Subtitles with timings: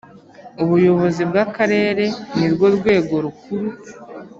[0.63, 2.05] Ubuyobozi bw’Akarere
[2.37, 3.69] ni rwo rwego rukuru